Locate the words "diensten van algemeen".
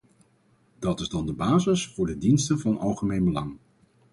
2.17-3.23